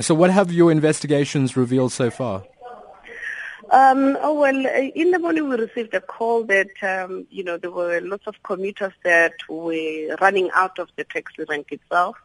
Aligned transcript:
So 0.00 0.14
what 0.14 0.30
have 0.30 0.52
your 0.52 0.70
investigations 0.70 1.56
revealed 1.56 1.92
so 1.92 2.10
far? 2.10 2.44
Um, 3.70 4.16
oh 4.20 4.34
well, 4.34 4.66
in 4.94 5.10
the 5.10 5.18
morning 5.18 5.48
we 5.48 5.56
received 5.56 5.92
a 5.94 6.00
call 6.00 6.44
that 6.44 6.70
um, 6.82 7.26
you 7.30 7.42
know 7.42 7.56
there 7.56 7.70
were 7.70 8.00
lots 8.00 8.26
of 8.26 8.40
commuters 8.44 8.92
that 9.02 9.32
were 9.48 10.16
running 10.20 10.50
out 10.54 10.78
of 10.78 10.88
the 10.96 11.04
taxi 11.04 11.44
rank 11.48 11.72
itself. 11.72 12.16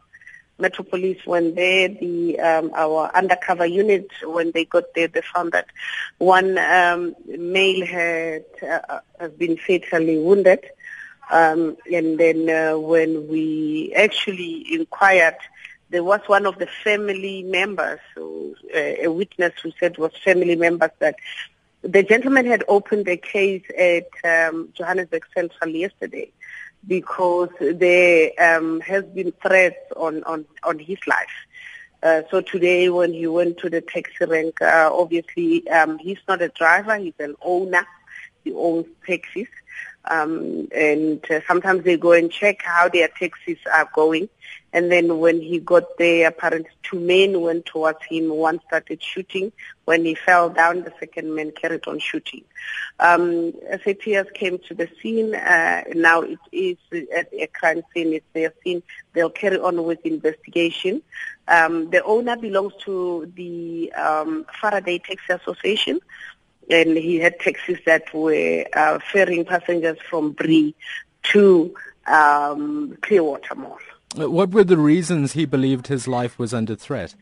Metro 0.58 0.84
Police 0.84 1.26
went 1.26 1.56
there. 1.56 1.88
The 1.88 2.38
um, 2.38 2.70
our 2.74 3.10
undercover 3.14 3.66
unit 3.66 4.08
when 4.22 4.52
they 4.52 4.66
got 4.66 4.84
there, 4.94 5.08
they 5.08 5.22
found 5.34 5.50
that 5.52 5.66
one 6.18 6.58
um, 6.58 7.16
male 7.26 7.84
had 7.86 8.44
uh, 8.62 9.00
has 9.18 9.32
been 9.32 9.56
fatally 9.56 10.18
wounded. 10.18 10.60
Um, 11.30 11.76
and 11.92 12.18
then 12.20 12.48
uh, 12.50 12.78
when 12.78 13.26
we 13.26 13.92
actually 13.96 14.66
inquired, 14.74 15.36
there 15.92 16.02
was 16.02 16.20
one 16.26 16.46
of 16.46 16.58
the 16.58 16.66
family 16.66 17.42
members, 17.42 18.00
uh, 18.16 18.20
a 18.74 19.08
witness 19.08 19.52
who 19.62 19.70
said 19.78 19.98
was 19.98 20.12
family 20.24 20.56
members 20.56 20.90
that 21.00 21.16
the 21.82 22.02
gentleman 22.02 22.46
had 22.46 22.64
opened 22.66 23.06
a 23.08 23.18
case 23.18 23.64
at 23.78 24.08
um, 24.24 24.70
Johannesburg 24.74 25.24
Central 25.34 25.70
yesterday 25.70 26.32
because 26.88 27.50
there 27.60 28.30
um, 28.40 28.80
has 28.80 29.04
been 29.04 29.32
threats 29.42 29.92
on, 29.94 30.24
on, 30.24 30.46
on 30.62 30.78
his 30.78 30.98
life. 31.06 31.36
Uh, 32.02 32.22
so 32.30 32.40
today 32.40 32.88
when 32.88 33.12
he 33.12 33.26
went 33.26 33.58
to 33.58 33.68
the 33.68 33.82
taxi 33.82 34.24
rank, 34.24 34.62
uh, 34.62 34.90
obviously 34.92 35.68
um, 35.68 35.98
he's 35.98 36.18
not 36.26 36.40
a 36.40 36.48
driver, 36.48 36.96
he's 36.96 37.14
an 37.18 37.34
owner. 37.42 37.86
Owns 38.46 38.86
taxis. 39.06 39.48
Um, 40.04 40.68
and 40.74 41.24
uh, 41.30 41.40
sometimes 41.46 41.84
they 41.84 41.96
go 41.96 42.12
and 42.12 42.30
check 42.30 42.62
how 42.62 42.88
their 42.88 43.08
taxis 43.08 43.58
are 43.72 43.88
going. 43.94 44.28
And 44.72 44.90
then 44.90 45.18
when 45.18 45.40
he 45.40 45.58
got 45.58 45.98
there, 45.98 46.28
apparently 46.28 46.70
two 46.82 46.98
men 46.98 47.40
went 47.40 47.66
towards 47.66 47.98
him. 48.08 48.30
One 48.30 48.58
started 48.66 49.02
shooting. 49.02 49.52
When 49.84 50.04
he 50.04 50.14
fell 50.14 50.48
down, 50.48 50.82
the 50.82 50.92
second 50.98 51.34
man 51.34 51.50
carried 51.52 51.86
on 51.86 51.98
shooting. 51.98 52.44
Um, 52.98 53.52
SAPS 53.84 54.30
came 54.32 54.58
to 54.68 54.74
the 54.74 54.88
scene. 55.00 55.34
Uh, 55.34 55.82
now 55.94 56.22
it 56.22 56.38
is 56.52 56.78
at 57.14 57.28
a 57.32 57.46
crime 57.48 57.82
scene. 57.92 58.14
It's 58.14 58.26
their 58.32 58.52
scene. 58.64 58.82
They'll 59.12 59.30
carry 59.30 59.58
on 59.58 59.84
with 59.84 60.04
investigation. 60.06 61.02
Um, 61.48 61.90
the 61.90 62.02
owner 62.02 62.36
belongs 62.36 62.72
to 62.84 63.30
the 63.36 63.92
um, 63.92 64.46
Faraday 64.60 64.98
Taxi 64.98 65.34
Association 65.34 66.00
and 66.70 66.96
he 66.96 67.16
had 67.16 67.38
taxis 67.40 67.78
that 67.86 68.12
were 68.14 68.64
uh, 68.74 68.98
ferrying 69.12 69.44
passengers 69.44 69.98
from 70.08 70.32
Bree 70.32 70.74
to 71.24 71.74
um, 72.06 72.96
Clearwater 73.02 73.54
Mall. 73.54 73.78
Uh, 74.18 74.30
what 74.30 74.50
were 74.50 74.64
the 74.64 74.76
reasons 74.76 75.32
he 75.32 75.44
believed 75.46 75.86
his 75.86 76.06
life 76.06 76.38
was 76.38 76.52
under 76.52 76.74
threat? 76.74 77.14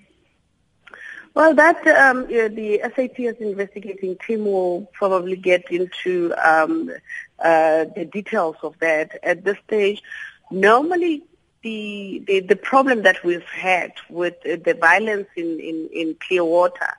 Well, 1.34 1.54
that 1.54 1.86
um, 1.86 2.26
yeah, 2.28 2.48
the 2.48 2.80
SAPS 2.82 3.40
investigating 3.40 4.16
team 4.26 4.44
will 4.44 4.88
probably 4.92 5.36
get 5.36 5.70
into 5.70 6.34
um, 6.34 6.90
uh, 7.38 7.84
the 7.94 8.08
details 8.10 8.56
of 8.62 8.76
that 8.80 9.18
at 9.22 9.44
this 9.44 9.56
stage. 9.66 10.02
Normally, 10.50 11.22
the, 11.62 12.24
the, 12.26 12.40
the 12.40 12.56
problem 12.56 13.02
that 13.02 13.22
we've 13.22 13.42
had 13.44 13.92
with 14.08 14.42
the 14.42 14.76
violence 14.80 15.28
in, 15.36 15.60
in, 15.60 15.88
in 15.92 16.16
Clearwater 16.26 16.94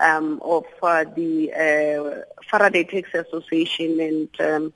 um, 0.00 0.40
of 0.42 0.64
uh, 0.82 1.04
the 1.04 1.52
uh, 1.52 2.42
Faraday 2.50 2.84
Taxi 2.84 3.18
Association 3.18 4.00
and 4.00 4.40
um, 4.40 4.72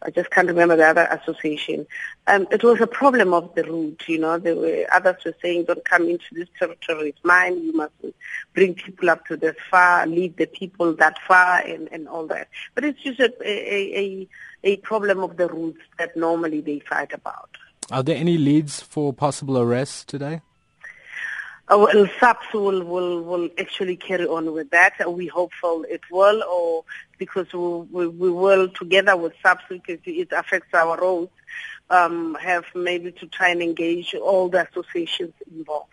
I 0.00 0.10
just 0.10 0.30
can't 0.30 0.46
remember 0.46 0.76
the 0.76 0.86
other 0.86 1.08
association. 1.10 1.86
Um, 2.28 2.46
it 2.52 2.62
was 2.62 2.80
a 2.80 2.86
problem 2.86 3.34
of 3.34 3.52
the 3.56 3.64
route, 3.64 4.04
you 4.06 4.18
know. 4.18 4.38
There 4.38 4.54
were 4.54 4.86
others 4.92 5.16
were 5.24 5.34
saying, 5.42 5.64
"Don't 5.64 5.84
come 5.84 6.08
into 6.08 6.26
this 6.32 6.48
territory; 6.56 7.10
it's 7.10 7.24
mine. 7.24 7.60
You 7.64 7.72
must 7.72 7.92
bring 8.54 8.74
people 8.74 9.10
up 9.10 9.26
to 9.26 9.36
this 9.36 9.56
far, 9.68 10.06
leave 10.06 10.36
the 10.36 10.46
people 10.46 10.94
that 10.94 11.18
far, 11.26 11.60
and, 11.60 11.88
and 11.90 12.08
all 12.08 12.26
that." 12.28 12.48
But 12.74 12.84
it's 12.84 13.02
just 13.02 13.18
a, 13.18 13.32
a, 13.44 13.98
a, 13.98 14.28
a 14.62 14.76
problem 14.78 15.18
of 15.20 15.36
the 15.36 15.48
routes 15.48 15.80
that 15.98 16.16
normally 16.16 16.60
they 16.60 16.78
fight 16.78 17.12
about. 17.12 17.50
Are 17.90 18.02
there 18.02 18.16
any 18.16 18.38
leads 18.38 18.80
for 18.80 19.12
possible 19.12 19.58
arrests 19.58 20.04
today? 20.04 20.42
Uh, 21.70 21.76
well, 21.76 22.08
SAPS 22.18 22.54
will, 22.54 22.82
will, 22.82 23.22
will 23.22 23.48
actually 23.58 23.96
carry 23.96 24.26
on 24.26 24.52
with 24.52 24.70
that. 24.70 24.94
We 25.12 25.26
hopeful 25.26 25.84
it 25.88 26.00
will, 26.10 26.42
or 26.42 26.84
because 27.18 27.52
we, 27.52 28.06
we, 28.08 28.30
will, 28.30 28.70
together 28.70 29.16
with 29.18 29.34
SAPS, 29.42 29.64
because 29.68 29.98
it 30.06 30.28
affects 30.32 30.72
our 30.72 30.98
roads, 30.98 31.30
um, 31.90 32.36
have 32.40 32.64
maybe 32.74 33.12
to 33.12 33.26
try 33.26 33.50
and 33.50 33.60
engage 33.60 34.14
all 34.14 34.48
the 34.48 34.66
associations 34.66 35.34
involved. 35.54 35.90